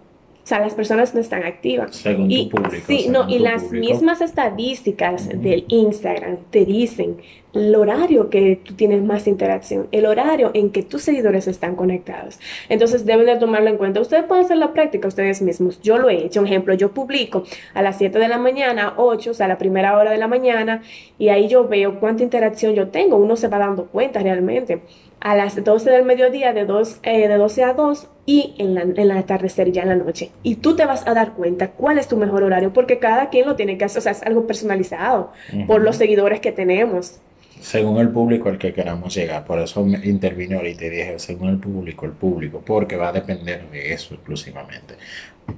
O 0.48 0.50
sea, 0.50 0.60
las 0.60 0.72
personas 0.72 1.14
no 1.14 1.20
están 1.20 1.42
activas. 1.42 1.94
Según 1.94 2.30
y, 2.30 2.48
tu 2.48 2.56
público. 2.56 2.86
Sí, 2.86 3.08
no, 3.10 3.28
y 3.28 3.38
las 3.38 3.70
mismas 3.70 4.22
estadísticas 4.22 5.28
del 5.28 5.66
Instagram 5.68 6.38
te 6.50 6.64
dicen 6.64 7.18
el 7.52 7.74
horario 7.74 8.30
que 8.30 8.58
tú 8.64 8.72
tienes 8.72 9.02
más 9.02 9.26
interacción, 9.26 9.88
el 9.92 10.06
horario 10.06 10.50
en 10.54 10.70
que 10.70 10.82
tus 10.82 11.02
seguidores 11.02 11.48
están 11.48 11.76
conectados. 11.76 12.38
Entonces 12.70 13.04
deben 13.04 13.26
de 13.26 13.36
tomarlo 13.36 13.68
en 13.68 13.76
cuenta. 13.76 14.00
Ustedes 14.00 14.24
pueden 14.24 14.46
hacer 14.46 14.56
la 14.56 14.72
práctica 14.72 15.06
ustedes 15.06 15.42
mismos. 15.42 15.82
Yo 15.82 15.98
lo 15.98 16.08
he 16.08 16.24
hecho. 16.24 16.40
Un 16.40 16.46
ejemplo, 16.46 16.72
yo 16.72 16.92
publico 16.92 17.44
a 17.74 17.82
las 17.82 17.98
7 17.98 18.18
de 18.18 18.28
la 18.28 18.38
mañana, 18.38 18.94
8, 18.96 19.30
o 19.30 19.34
sea, 19.34 19.44
a 19.44 19.48
la 19.50 19.58
primera 19.58 19.98
hora 19.98 20.12
de 20.12 20.16
la 20.16 20.28
mañana, 20.28 20.80
y 21.18 21.28
ahí 21.28 21.46
yo 21.48 21.68
veo 21.68 22.00
cuánta 22.00 22.22
interacción 22.22 22.74
yo 22.74 22.88
tengo. 22.88 23.18
Uno 23.18 23.36
se 23.36 23.48
va 23.48 23.58
dando 23.58 23.84
cuenta 23.84 24.20
realmente 24.20 24.80
a 25.20 25.34
las 25.34 25.62
12 25.62 25.90
del 25.90 26.04
mediodía, 26.04 26.52
de, 26.52 26.64
dos, 26.64 26.98
eh, 27.02 27.28
de 27.28 27.36
12 27.36 27.64
a 27.64 27.72
2 27.74 28.08
y 28.26 28.54
en 28.58 28.74
la, 28.74 28.82
en 28.82 29.08
la 29.08 29.18
atardecer 29.18 29.72
ya 29.72 29.82
en 29.82 29.88
la 29.88 29.96
noche. 29.96 30.30
Y 30.42 30.56
tú 30.56 30.76
te 30.76 30.84
vas 30.84 31.06
a 31.06 31.14
dar 31.14 31.32
cuenta 31.32 31.70
cuál 31.72 31.98
es 31.98 32.08
tu 32.08 32.16
mejor 32.16 32.42
horario, 32.42 32.72
porque 32.72 32.98
cada 32.98 33.28
quien 33.30 33.46
lo 33.46 33.56
tiene 33.56 33.78
que 33.78 33.84
hacer, 33.84 33.98
o 33.98 34.02
sea, 34.02 34.12
es 34.12 34.22
algo 34.22 34.46
personalizado 34.46 35.32
por 35.66 35.82
los 35.82 35.96
seguidores 35.96 36.40
que 36.40 36.52
tenemos. 36.52 37.20
Según 37.60 37.98
el 37.98 38.10
público 38.10 38.48
al 38.48 38.58
que 38.58 38.72
queramos 38.72 39.14
llegar, 39.14 39.44
por 39.44 39.58
eso 39.58 39.84
intervino 40.04 40.58
ahorita 40.58 40.84
y 40.84 40.90
dije, 40.90 41.18
según 41.18 41.48
el 41.48 41.58
público, 41.58 42.06
el 42.06 42.12
público, 42.12 42.62
porque 42.64 42.96
va 42.96 43.08
a 43.08 43.12
depender 43.12 43.68
de 43.70 43.92
eso 43.92 44.14
exclusivamente. 44.14 44.94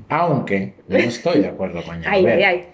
Aunque 0.09 0.75
no 0.88 0.99
estoy 0.99 1.40
de 1.40 1.49
acuerdo 1.49 1.82
con 1.82 2.04
ay, 2.06 2.26
ay, 2.26 2.42
ay. 2.42 2.64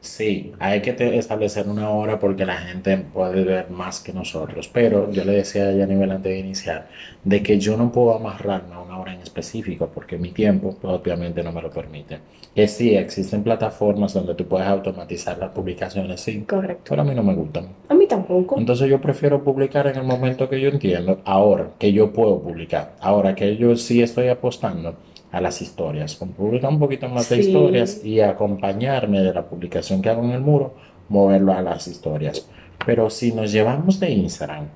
Sí, 0.00 0.52
hay 0.58 0.80
que 0.80 0.96
establecer 1.18 1.68
una 1.68 1.90
hora 1.90 2.18
porque 2.18 2.46
la 2.46 2.56
gente 2.56 2.96
puede 2.96 3.44
ver 3.44 3.70
más 3.70 4.00
que 4.00 4.14
nosotros. 4.14 4.68
Pero 4.72 5.10
yo 5.10 5.24
le 5.24 5.32
decía 5.32 5.70
ya 5.72 5.84
a 5.84 5.86
nivel 5.86 6.10
antes 6.10 6.32
de 6.32 6.38
iniciar, 6.38 6.88
de 7.22 7.42
que 7.42 7.58
yo 7.58 7.76
no 7.76 7.92
puedo 7.92 8.14
amarrarme 8.14 8.74
a 8.74 8.80
una 8.80 8.98
hora 8.98 9.12
en 9.12 9.20
específico 9.20 9.90
porque 9.94 10.16
mi 10.16 10.30
tiempo 10.30 10.74
obviamente 10.82 11.42
no 11.42 11.52
me 11.52 11.60
lo 11.60 11.70
permite. 11.70 12.18
Que 12.54 12.66
sí, 12.66 12.96
existen 12.96 13.42
plataformas 13.42 14.14
donde 14.14 14.34
tú 14.34 14.46
puedes 14.46 14.66
automatizar 14.66 15.38
las 15.38 15.50
publicaciones, 15.50 16.20
sí. 16.20 16.44
Correcto. 16.48 16.84
Pero 16.88 17.02
a 17.02 17.04
mí 17.04 17.14
no 17.14 17.22
me 17.22 17.34
gustan. 17.34 17.68
A 17.88 17.94
mí 17.94 18.06
tampoco. 18.06 18.58
Entonces 18.58 18.88
yo 18.88 19.00
prefiero 19.02 19.44
publicar 19.44 19.86
en 19.86 19.96
el 19.96 20.04
momento 20.04 20.48
que 20.48 20.60
yo 20.60 20.70
entiendo, 20.70 21.20
ahora 21.26 21.72
que 21.78 21.92
yo 21.92 22.10
puedo 22.10 22.40
publicar. 22.40 22.94
Ahora 23.00 23.34
que 23.34 23.56
yo 23.56 23.76
sí 23.76 24.02
estoy 24.02 24.28
apostando 24.28 24.96
a 25.32 25.40
las 25.40 25.62
historias, 25.62 26.16
con 26.16 26.30
publicar 26.30 26.70
un 26.70 26.78
poquito 26.78 27.08
más 27.08 27.28
de 27.28 27.38
historias 27.38 28.04
y 28.04 28.20
acompañarme 28.20 29.20
de 29.20 29.32
la 29.32 29.44
publicación 29.44 30.02
que 30.02 30.08
hago 30.08 30.24
en 30.24 30.30
el 30.32 30.40
muro 30.40 30.74
moverlo 31.08 31.52
a 31.52 31.60
las 31.60 31.86
historias. 31.86 32.48
Pero 32.86 33.10
si 33.10 33.32
nos 33.32 33.52
llevamos 33.52 34.00
de 34.00 34.10
Instagram, 34.10 34.68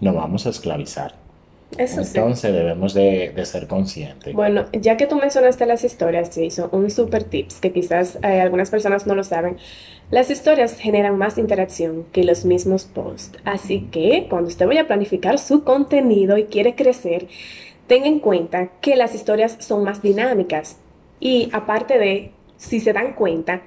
nos 0.00 0.14
vamos 0.14 0.46
a 0.46 0.50
esclavizar. 0.50 1.14
Eso 1.76 2.02
sí. 2.02 2.16
Entonces 2.16 2.52
debemos 2.52 2.94
de, 2.94 3.32
de 3.34 3.46
ser 3.46 3.68
conscientes. 3.68 4.34
Bueno, 4.34 4.64
ya 4.72 4.96
que 4.96 5.06
tú 5.06 5.16
mencionaste 5.16 5.66
las 5.66 5.84
historias, 5.84 6.30
Jason, 6.34 6.68
un 6.72 6.90
super 6.90 7.22
tips 7.22 7.60
que 7.60 7.72
quizás 7.72 8.18
eh, 8.24 8.40
algunas 8.40 8.70
personas 8.70 9.06
no 9.06 9.14
lo 9.14 9.22
saben. 9.22 9.56
Las 10.10 10.30
historias 10.30 10.76
generan 10.76 11.16
más 11.16 11.38
interacción 11.38 12.04
que 12.10 12.24
los 12.24 12.44
mismos 12.44 12.86
posts. 12.86 13.38
Así 13.44 13.88
que 13.92 14.26
cuando 14.28 14.48
usted 14.48 14.66
vaya 14.66 14.82
a 14.82 14.86
planificar 14.88 15.38
su 15.38 15.62
contenido 15.62 16.36
y 16.38 16.44
quiere 16.44 16.74
crecer, 16.74 17.28
tenga 17.90 18.06
en 18.06 18.20
cuenta 18.20 18.68
que 18.80 18.94
las 18.94 19.16
historias 19.16 19.56
son 19.58 19.82
más 19.82 20.00
dinámicas. 20.00 20.78
Y 21.18 21.48
aparte 21.52 21.98
de, 21.98 22.30
si 22.56 22.78
se 22.78 22.92
dan 22.92 23.14
cuenta, 23.14 23.62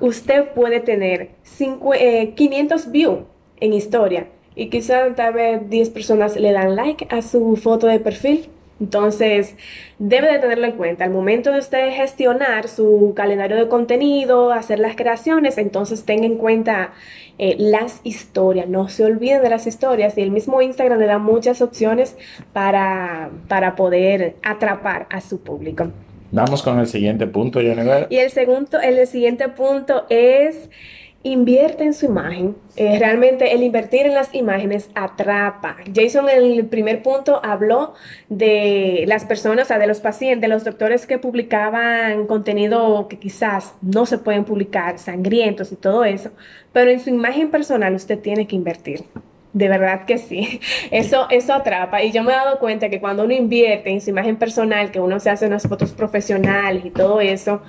usted 0.00 0.54
puede 0.54 0.80
tener 0.80 1.32
cincu- 1.44 1.94
eh, 1.94 2.32
500 2.34 2.90
views 2.90 3.18
en 3.60 3.74
historia 3.74 4.28
y 4.54 4.70
quizás 4.70 5.14
tal 5.16 5.34
vez 5.34 5.68
10 5.68 5.90
personas 5.90 6.34
le 6.36 6.50
dan 6.52 6.76
like 6.76 7.06
a 7.10 7.20
su 7.20 7.56
foto 7.56 7.86
de 7.88 8.00
perfil. 8.00 8.48
Entonces, 8.80 9.54
debe 9.98 10.32
de 10.32 10.38
tenerlo 10.40 10.66
en 10.66 10.72
cuenta. 10.72 11.04
Al 11.04 11.10
momento 11.10 11.52
de 11.52 11.60
usted 11.60 11.92
gestionar 11.94 12.68
su 12.68 13.12
calendario 13.14 13.56
de 13.56 13.68
contenido, 13.68 14.52
hacer 14.52 14.80
las 14.80 14.96
creaciones, 14.96 15.56
entonces 15.58 16.04
tenga 16.04 16.26
en 16.26 16.36
cuenta 16.36 16.92
eh, 17.38 17.54
las 17.58 18.00
historias. 18.02 18.68
No 18.68 18.88
se 18.88 19.04
olviden 19.04 19.42
de 19.42 19.50
las 19.50 19.66
historias. 19.66 20.18
Y 20.18 20.22
el 20.22 20.30
mismo 20.30 20.60
Instagram 20.62 20.98
le 20.98 21.06
da 21.06 21.18
muchas 21.18 21.62
opciones 21.62 22.16
para, 22.52 23.30
para 23.48 23.76
poder 23.76 24.36
atrapar 24.42 25.06
a 25.10 25.20
su 25.20 25.40
público. 25.40 25.92
Vamos 26.32 26.62
con 26.62 26.78
el 26.78 26.86
siguiente 26.86 27.26
punto, 27.26 27.60
Jennifer. 27.60 28.06
Y 28.08 28.16
el 28.16 28.30
segundo, 28.30 28.80
el 28.80 29.06
siguiente 29.06 29.48
punto 29.48 30.06
es 30.08 30.70
invierte 31.22 31.84
en 31.84 31.94
su 31.94 32.06
imagen. 32.06 32.56
Eh, 32.76 32.98
realmente 32.98 33.52
el 33.52 33.62
invertir 33.62 34.06
en 34.06 34.14
las 34.14 34.34
imágenes 34.34 34.90
atrapa. 34.94 35.76
Jason 35.94 36.28
en 36.28 36.52
el 36.52 36.66
primer 36.66 37.02
punto 37.02 37.40
habló 37.44 37.94
de 38.28 39.04
las 39.06 39.24
personas, 39.24 39.66
o 39.66 39.68
sea, 39.68 39.78
de 39.78 39.86
los 39.86 40.00
pacientes, 40.00 40.40
de 40.40 40.48
los 40.48 40.64
doctores 40.64 41.06
que 41.06 41.18
publicaban 41.18 42.26
contenido 42.26 43.08
que 43.08 43.18
quizás 43.18 43.74
no 43.82 44.06
se 44.06 44.18
pueden 44.18 44.44
publicar, 44.44 44.98
sangrientos 44.98 45.72
y 45.72 45.76
todo 45.76 46.04
eso, 46.04 46.30
pero 46.72 46.90
en 46.90 47.00
su 47.00 47.10
imagen 47.10 47.50
personal 47.50 47.94
usted 47.94 48.18
tiene 48.18 48.46
que 48.46 48.56
invertir. 48.56 49.04
De 49.52 49.68
verdad 49.68 50.06
que 50.06 50.16
sí. 50.16 50.60
Eso, 50.90 51.26
eso 51.30 51.52
atrapa. 51.52 52.02
Y 52.02 52.10
yo 52.10 52.22
me 52.22 52.32
he 52.32 52.34
dado 52.34 52.58
cuenta 52.58 52.88
que 52.88 53.00
cuando 53.00 53.24
uno 53.24 53.34
invierte 53.34 53.90
en 53.90 54.00
su 54.00 54.10
imagen 54.10 54.36
personal, 54.36 54.90
que 54.90 54.98
uno 54.98 55.20
se 55.20 55.28
hace 55.28 55.46
unas 55.46 55.64
fotos 55.68 55.92
profesionales 55.92 56.86
y 56.86 56.90
todo 56.90 57.20
eso, 57.20 57.62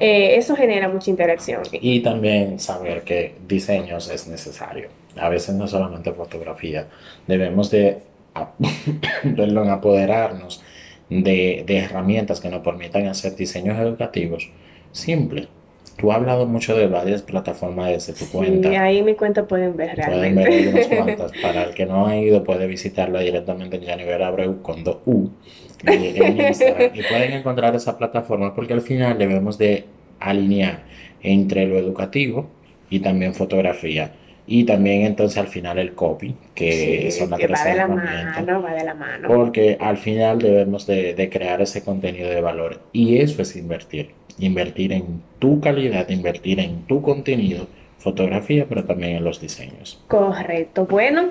eh, 0.00 0.36
eso 0.36 0.56
genera 0.56 0.88
mucha 0.88 1.10
interacción. 1.10 1.62
Y 1.72 2.00
también 2.00 2.58
saber 2.58 3.02
que 3.02 3.34
diseños 3.46 4.10
es 4.10 4.26
necesario. 4.26 4.88
A 5.16 5.28
veces 5.28 5.54
no 5.54 5.66
solamente 5.68 6.12
fotografía. 6.12 6.86
Debemos 7.26 7.70
de 7.70 7.98
apoderarnos 9.70 10.62
de, 11.08 11.64
de 11.66 11.78
herramientas 11.78 12.40
que 12.40 12.48
nos 12.48 12.62
permitan 12.62 13.06
hacer 13.06 13.34
diseños 13.36 13.78
educativos 13.78 14.50
simples. 14.92 15.48
Tú 15.96 16.10
has 16.10 16.16
hablado 16.16 16.46
mucho 16.46 16.74
de 16.76 16.86
varias 16.86 17.20
plataformas 17.20 17.88
desde 17.90 18.14
tu 18.14 18.24
Sí, 18.24 18.30
cuenta. 18.32 18.68
ahí 18.82 19.02
mi 19.02 19.14
cuenta 19.16 19.46
pueden 19.46 19.76
ver 19.76 20.00
Pueden 20.06 20.34
ver 20.34 20.46
ahí 20.46 20.66
unas 20.68 20.88
realmente. 20.88 21.16
cuantas. 21.16 21.32
Para 21.42 21.62
el 21.64 21.74
que 21.74 21.84
no 21.84 22.06
ha 22.06 22.16
ido, 22.16 22.42
puede 22.42 22.66
visitarla 22.66 23.20
directamente 23.20 23.76
en 23.76 23.84
Janiver 23.84 24.22
Abreu 24.22 24.62
con 24.62 24.82
dos 24.82 24.98
U 25.04 25.28
en 25.86 26.40
Instagram. 26.40 26.90
Y 26.94 27.02
pueden 27.02 27.32
encontrar 27.32 27.74
esa 27.74 27.96
plataforma 27.96 28.54
porque 28.54 28.72
al 28.72 28.82
final 28.82 29.18
debemos 29.18 29.58
de 29.58 29.84
alinear 30.18 30.82
entre 31.22 31.66
lo 31.66 31.78
educativo 31.78 32.48
y 32.88 33.00
también 33.00 33.34
fotografía. 33.34 34.12
Y 34.46 34.64
también 34.64 35.02
entonces 35.02 35.38
al 35.38 35.46
final 35.46 35.78
el 35.78 35.94
copy, 35.94 36.34
que 36.54 37.08
Sí, 37.10 37.18
son 37.18 37.30
las 37.30 37.38
que 37.38 37.46
tres 37.46 37.60
va 37.60 37.70
de 37.70 37.76
la 37.76 37.86
mano, 37.86 38.62
va 38.62 38.72
de 38.72 38.84
la 38.84 38.94
mano. 38.94 39.28
Porque 39.28 39.76
al 39.80 39.96
final 39.96 40.40
debemos 40.40 40.86
de, 40.86 41.14
de 41.14 41.30
crear 41.30 41.62
ese 41.62 41.84
contenido 41.84 42.28
de 42.28 42.40
valor. 42.40 42.80
Y 42.92 43.18
eso 43.18 43.42
es 43.42 43.54
invertir. 43.54 44.10
Invertir 44.40 44.92
en 44.92 45.22
tu 45.38 45.60
calidad, 45.60 46.08
invertir 46.08 46.58
en 46.58 46.82
tu 46.82 47.00
contenido, 47.00 47.68
fotografía, 47.98 48.66
pero 48.68 48.84
también 48.84 49.16
en 49.16 49.24
los 49.24 49.40
diseños. 49.40 50.02
Correcto. 50.08 50.84
Bueno, 50.86 51.28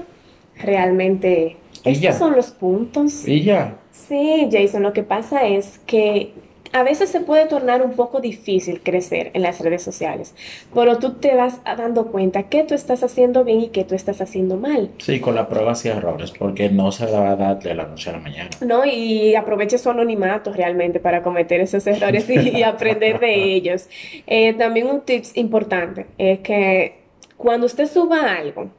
realmente 0.55 1.57
estos 1.83 2.15
son 2.15 2.35
los 2.35 2.51
puntos. 2.51 3.27
Y 3.27 3.41
ya, 3.41 3.77
Sí, 4.09 4.49
Jason, 4.51 4.81
lo 4.81 4.91
que 4.91 5.03
pasa 5.03 5.47
es 5.47 5.79
que 5.85 6.33
a 6.73 6.81
veces 6.83 7.09
se 7.09 7.19
puede 7.19 7.45
tornar 7.45 7.83
un 7.83 7.93
poco 7.93 8.21
difícil 8.21 8.81
crecer 8.81 9.29
en 9.33 9.43
las 9.43 9.59
redes 9.59 9.83
sociales, 9.83 10.33
pero 10.73 10.97
tú 10.97 11.13
te 11.13 11.35
vas 11.35 11.63
dando 11.63 12.07
cuenta 12.07 12.43
que 12.43 12.63
tú 12.63 12.73
estás 12.73 13.03
haciendo 13.03 13.43
bien 13.43 13.61
y 13.61 13.67
que 13.69 13.83
tú 13.83 13.93
estás 13.93 14.19
haciendo 14.21 14.57
mal, 14.57 14.89
sí, 14.97 15.19
con 15.19 15.35
las 15.35 15.45
pruebas 15.45 15.85
y 15.85 15.89
errores, 15.89 16.31
porque 16.31 16.69
no 16.69 16.91
se 16.91 17.05
va 17.05 17.31
a 17.31 17.35
dar 17.35 17.59
de 17.59 17.75
la 17.75 17.85
noche 17.85 18.09
a 18.09 18.13
la 18.13 18.19
mañana. 18.19 18.49
¿no? 18.65 18.83
Y 18.83 19.35
aproveche 19.35 19.77
su 19.77 19.91
anonimato 19.91 20.53
realmente 20.53 20.99
para 20.99 21.21
cometer 21.21 21.61
esos 21.61 21.85
errores 21.85 22.27
y, 22.29 22.57
y 22.57 22.63
aprender 22.63 23.19
de 23.19 23.33
ellos. 23.55 23.87
Eh, 24.25 24.53
también 24.53 24.87
un 24.87 25.01
tips 25.01 25.37
importante 25.37 26.07
es 26.17 26.39
que 26.39 26.99
cuando 27.37 27.67
usted 27.67 27.85
suba 27.87 28.35
algo, 28.35 28.69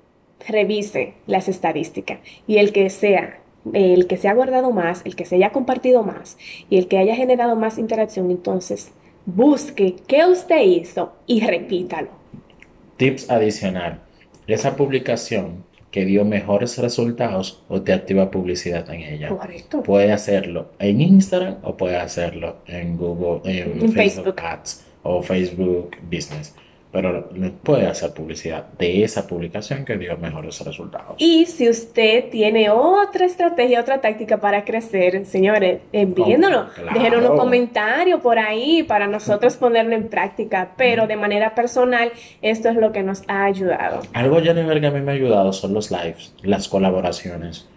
revise 0.48 1.14
las 1.26 1.48
estadísticas 1.48 2.18
y 2.46 2.58
el 2.58 2.72
que 2.72 2.90
sea, 2.90 3.39
el 3.72 4.06
que 4.06 4.16
se 4.16 4.28
ha 4.28 4.34
guardado 4.34 4.70
más, 4.70 5.02
el 5.04 5.16
que 5.16 5.24
se 5.24 5.36
haya 5.36 5.50
compartido 5.50 6.02
más 6.02 6.38
y 6.68 6.78
el 6.78 6.88
que 6.88 6.98
haya 6.98 7.14
generado 7.14 7.56
más 7.56 7.78
interacción, 7.78 8.30
entonces 8.30 8.92
busque 9.26 9.96
qué 10.06 10.24
usted 10.26 10.62
hizo 10.62 11.12
y 11.26 11.40
repítalo. 11.40 12.08
Tips 12.96 13.30
adicional. 13.30 14.00
Esa 14.46 14.76
publicación 14.76 15.64
que 15.90 16.04
dio 16.04 16.24
mejores 16.24 16.78
resultados 16.78 17.62
o 17.68 17.82
te 17.82 17.92
activa 17.92 18.30
publicidad 18.30 18.88
en 18.90 19.02
ella. 19.02 19.28
Correcto. 19.28 19.82
Puede 19.82 20.12
hacerlo 20.12 20.70
en 20.78 21.00
Instagram 21.00 21.56
o 21.62 21.76
puede 21.76 21.96
hacerlo 21.96 22.56
en 22.66 22.96
Google, 22.96 23.40
en 23.44 23.72
En 23.72 23.92
Facebook 23.92 23.94
Facebook. 23.94 24.34
Ads 24.38 24.86
o 25.02 25.22
Facebook 25.22 25.96
Business. 26.02 26.54
Pero 26.92 27.28
puede 27.62 27.86
hacer 27.86 28.12
publicidad 28.12 28.64
de 28.78 29.04
esa 29.04 29.26
publicación 29.26 29.84
que 29.84 29.96
dio 29.96 30.16
mejores 30.16 30.60
resultados. 30.64 31.14
Y 31.18 31.46
si 31.46 31.68
usted 31.68 32.30
tiene 32.30 32.68
otra 32.68 33.26
estrategia, 33.26 33.80
otra 33.80 34.00
táctica 34.00 34.40
para 34.40 34.64
crecer, 34.64 35.24
señores, 35.24 35.82
envíenlo. 35.92 36.68
Claro. 36.74 36.92
Déjenos 36.92 37.24
unos 37.24 37.38
comentarios 37.38 38.20
por 38.20 38.38
ahí 38.38 38.82
para 38.82 39.06
nosotros 39.06 39.56
ponerlo 39.56 39.94
en 39.94 40.08
práctica, 40.08 40.72
pero 40.76 41.06
de 41.06 41.16
manera 41.16 41.54
personal, 41.54 42.10
esto 42.42 42.68
es 42.68 42.74
lo 42.74 42.90
que 42.90 43.04
nos 43.04 43.22
ha 43.28 43.44
ayudado. 43.44 44.00
Algo, 44.12 44.40
Jennifer, 44.40 44.80
que 44.80 44.86
a 44.86 44.90
mí 44.90 45.00
me 45.00 45.12
ha 45.12 45.14
ayudado 45.14 45.52
son 45.52 45.74
los 45.74 45.92
lives, 45.92 46.34
las 46.42 46.68
colaboraciones. 46.68 47.68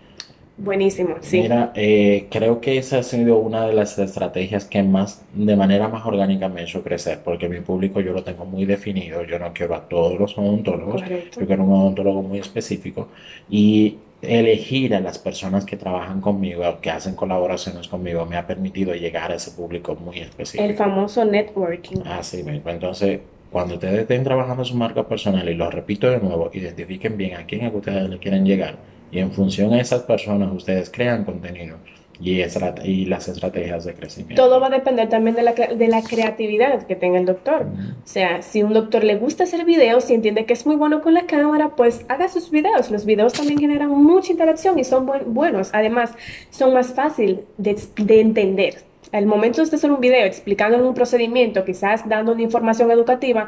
Buenísimo, 0.56 1.16
sí. 1.22 1.42
Mira, 1.42 1.72
eh, 1.76 2.28
creo 2.30 2.62
que 2.62 2.78
esa 2.78 3.00
ha 3.00 3.04
sido 3.04 3.38
una 3.38 3.66
de 3.66 3.74
las 3.74 3.98
estrategias 3.98 4.66
que 4.66 4.84
más, 4.84 5.24
de 5.34 5.56
manera 5.56 5.88
más 5.88 6.06
orgánica 6.06 6.48
me 6.48 6.62
ha 6.62 6.64
hecho 6.64 6.84
crecer, 6.84 7.22
porque 7.24 7.50
mi 7.50 7.60
público 7.62 8.02
yo 8.02 8.14
lo 8.14 8.24
tengo 8.24 8.46
muy 8.46 8.66
definido, 8.66 9.24
yo 9.24 9.40
no 9.40 9.52
quiero 9.52 9.74
a 9.74 9.90
todos 9.90 10.20
los 10.20 10.38
odontólogos, 10.38 11.02
Correcto. 11.02 11.40
yo 11.40 11.48
quiero 11.48 11.64
un 11.64 11.72
odontólogo 11.74 12.22
muy 12.22 12.38
específico 12.40 13.08
y 13.50 13.98
elegir 14.22 14.94
a 14.96 15.00
las 15.00 15.18
personas 15.18 15.66
que 15.66 15.76
trabajan 15.76 16.22
conmigo, 16.22 16.64
que 16.82 16.92
hacen 16.92 17.16
colaboraciones 17.16 17.88
conmigo, 17.88 18.26
me 18.26 18.38
ha 18.38 18.46
permitido 18.46 18.94
llegar 18.94 19.32
a 19.32 19.36
ese 19.36 19.52
público 19.52 19.96
muy 19.96 20.18
El 20.18 20.24
específico. 20.30 20.74
famoso 20.76 21.26
networking. 21.26 21.98
Así 22.06 22.44
mismo, 22.44 22.70
entonces, 22.70 23.20
cuando 23.52 23.74
ustedes 23.74 24.02
estén 24.02 24.24
trabajando 24.24 24.64
su 24.64 24.76
marca 24.76 25.08
personal, 25.08 25.50
y 25.50 25.56
lo 25.56 25.70
repito 25.72 26.10
de 26.10 26.20
nuevo, 26.20 26.52
identifiquen 26.54 27.18
bien 27.18 27.36
a 27.38 27.46
quién 27.48 27.66
es 27.66 27.72
que 27.72 27.78
ustedes 27.78 28.08
le 28.10 28.18
quieren 28.20 28.46
llegar 28.46 28.78
y 29.14 29.20
en 29.20 29.32
función 29.32 29.74
a 29.74 29.80
esas 29.80 30.02
personas 30.04 30.52
ustedes 30.52 30.90
crean 30.90 31.24
contenido 31.24 31.78
y, 32.20 32.42
y 32.84 33.06
las 33.06 33.28
estrategias 33.28 33.86
de 33.86 33.94
crecimiento. 33.94 34.42
Todo 34.42 34.60
va 34.60 34.68
a 34.68 34.70
depender 34.70 35.10
también 35.10 35.36
de 35.36 35.44
la, 35.44 35.54
de 35.54 35.88
la 35.88 36.02
creatividad 36.02 36.86
que 36.88 36.96
tenga 36.96 37.20
el 37.20 37.26
doctor. 37.26 37.66
O 38.04 38.08
sea, 38.08 38.42
si 38.42 38.64
un 38.64 38.74
doctor 38.74 39.04
le 39.04 39.16
gusta 39.16 39.44
hacer 39.44 39.66
videos 39.66 40.10
y 40.10 40.14
entiende 40.14 40.46
que 40.46 40.54
es 40.54 40.66
muy 40.66 40.76
bueno 40.76 41.02
con 41.02 41.14
la 41.14 41.26
cámara, 41.26 41.70
pues 41.76 42.06
haga 42.10 42.28
sus 42.30 42.50
videos. 42.50 42.92
Los 42.92 43.06
videos 43.06 43.34
también 43.34 43.60
generan 43.60 43.90
mucha 43.90 44.32
interacción 44.32 44.80
y 44.80 44.84
son 44.84 45.06
buen- 45.06 45.34
buenos. 45.34 45.70
Además, 45.74 46.14
son 46.50 46.74
más 46.74 46.94
fácil 46.94 47.42
de, 47.58 47.78
de 47.98 48.22
entender. 48.22 48.76
Al 49.12 49.26
momento 49.28 49.64
de 49.64 49.76
hacer 49.76 49.92
un 49.92 50.00
video 50.00 50.26
explicando 50.26 50.88
un 50.88 50.96
procedimiento, 50.96 51.64
quizás 51.66 52.08
dando 52.10 52.32
una 52.32 52.42
información 52.42 52.90
educativa, 52.90 53.48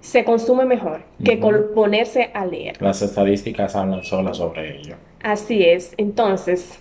se 0.00 0.24
consume 0.24 0.64
mejor 0.64 1.02
que 1.24 1.32
Ujú. 1.32 1.40
con 1.40 1.66
ponerse 1.74 2.30
a 2.34 2.46
leer. 2.46 2.80
Las 2.80 3.02
estadísticas 3.02 3.74
hablan 3.76 4.02
solas 4.04 4.36
sobre 4.36 4.76
ello. 4.78 4.94
Así 5.22 5.64
es. 5.64 5.94
Entonces, 5.96 6.78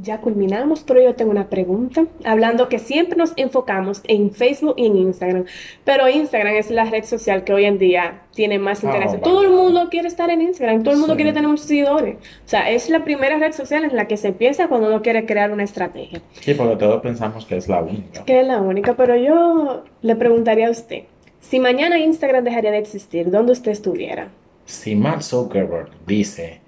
ya 0.00 0.18
culminamos, 0.20 0.84
pero 0.84 1.02
yo 1.02 1.14
tengo 1.16 1.32
una 1.32 1.48
pregunta. 1.48 2.04
Hablando 2.24 2.68
que 2.68 2.78
siempre 2.78 3.16
nos 3.16 3.32
enfocamos 3.36 4.02
en 4.06 4.30
Facebook 4.30 4.74
y 4.76 4.86
en 4.86 4.96
Instagram, 4.96 5.46
pero 5.84 6.08
Instagram 6.08 6.54
es 6.54 6.70
la 6.70 6.84
red 6.84 7.04
social 7.04 7.42
que 7.42 7.52
hoy 7.52 7.64
en 7.64 7.78
día 7.78 8.20
tiene 8.32 8.60
más 8.60 8.84
Ah, 8.84 8.86
interés. 8.86 9.08
vale. 9.12 9.18
Todo 9.22 9.42
el 9.42 9.50
mundo 9.50 9.88
quiere 9.90 10.06
estar 10.06 10.30
en 10.30 10.42
Instagram, 10.42 10.82
todo 10.84 10.94
el 10.94 11.00
mundo 11.00 11.14
Sí. 11.14 11.18
quiere 11.22 11.32
tener 11.32 11.48
muchos 11.48 11.66
seguidores. 11.66 12.16
O 12.16 12.48
sea, 12.48 12.70
es 12.70 12.88
la 12.88 13.02
primera 13.04 13.36
red 13.38 13.52
social 13.52 13.82
en 13.84 13.96
la 13.96 14.06
que 14.06 14.16
se 14.16 14.28
empieza 14.28 14.68
cuando 14.68 14.86
uno 14.88 15.02
quiere 15.02 15.26
crear 15.26 15.50
una 15.50 15.64
estrategia. 15.64 16.20
Sí, 16.40 16.54
porque 16.54 16.76
todos 16.76 17.02
pensamos 17.02 17.44
que 17.46 17.56
es 17.56 17.68
la 17.68 17.80
única. 17.82 18.24
Que 18.24 18.40
es 18.40 18.46
la 18.46 18.60
única, 18.60 18.94
pero 18.94 19.16
yo 19.16 19.82
le 20.02 20.14
preguntaría 20.14 20.68
a 20.68 20.70
usted, 20.70 21.02
Si 21.40 21.58
mañana 21.58 21.98
Instagram 21.98 22.44
dejaría 22.44 22.70
de 22.70 22.78
existir, 22.78 23.30
¿dónde 23.30 23.52
usted 23.52 23.72
estuviera? 23.72 24.28
Si 24.66 24.94
Mark 24.94 25.22
Zuckerberg 25.22 25.90
dice, 26.06 26.60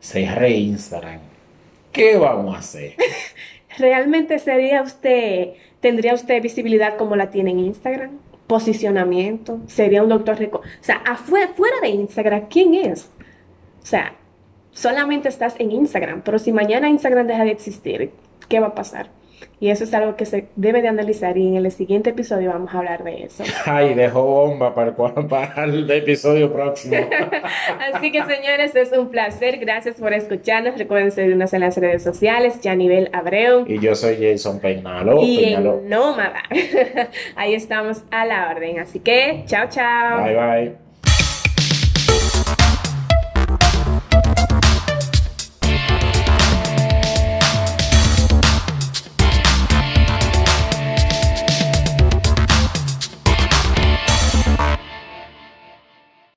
cerré 0.00 0.50
Instagram, 0.50 1.20
¿qué 1.92 2.16
vamos 2.16 2.54
a 2.54 2.60
hacer? 2.60 2.94
¿Realmente 3.78 4.38
sería 4.38 4.82
usted, 4.82 5.50
tendría 5.80 6.14
usted 6.14 6.40
visibilidad 6.42 6.96
como 6.96 7.16
la 7.16 7.30
tiene 7.30 7.50
en 7.50 7.58
Instagram? 7.58 8.12
Posicionamiento, 8.46 9.60
sería 9.66 10.02
un 10.02 10.08
doctor 10.08 10.38
reco 10.38 10.58
O 10.58 10.62
sea, 10.84 10.96
afuera, 11.06 11.48
fuera 11.54 11.76
de 11.82 11.88
Instagram, 11.88 12.46
¿quién 12.48 12.74
es? 12.74 13.10
O 13.82 13.86
sea, 13.86 14.14
solamente 14.70 15.28
estás 15.28 15.54
en 15.58 15.72
Instagram, 15.72 16.22
pero 16.22 16.38
si 16.38 16.52
mañana 16.52 16.88
Instagram 16.88 17.26
deja 17.26 17.44
de 17.44 17.50
existir, 17.50 18.12
¿qué 18.48 18.60
va 18.60 18.68
a 18.68 18.74
pasar? 18.74 19.10
Y 19.60 19.70
eso 19.70 19.84
es 19.84 19.92
algo 19.92 20.16
que 20.16 20.24
se 20.24 20.46
debe 20.56 20.80
de 20.82 20.88
analizar 20.88 21.36
y 21.36 21.46
en 21.48 21.56
el 21.56 21.70
siguiente 21.70 22.10
episodio 22.10 22.50
vamos 22.50 22.74
a 22.74 22.78
hablar 22.78 23.04
de 23.04 23.24
eso. 23.24 23.44
Ay, 23.66 23.94
dejó 23.94 24.22
bomba 24.24 24.74
para 24.74 24.90
el, 24.90 25.26
para 25.28 25.64
el 25.64 25.90
episodio 25.90 26.52
próximo. 26.52 26.96
Así 27.94 28.10
que 28.10 28.22
señores, 28.24 28.74
es 28.74 28.92
un 28.92 29.10
placer. 29.10 29.58
Gracias 29.58 29.96
por 29.96 30.12
escucharnos. 30.12 30.78
Recuerden 30.78 31.10
seguirnos 31.12 31.52
en 31.52 31.60
las 31.60 31.76
redes 31.76 32.02
sociales, 32.02 32.60
Yanivel 32.60 33.10
Abreu 33.12 33.64
Y 33.66 33.78
yo 33.80 33.94
soy 33.94 34.16
Jason 34.20 34.60
Peinalo. 34.60 35.22
y 35.22 35.44
Peñalo. 35.44 35.80
en 35.80 35.88
Nómada. 35.88 36.42
Ahí 37.36 37.54
estamos 37.54 38.02
a 38.10 38.24
la 38.24 38.50
orden. 38.50 38.78
Así 38.78 39.00
que, 39.00 39.42
chao, 39.46 39.68
chao. 39.68 40.22
Bye 40.24 40.34
bye. 40.36 40.89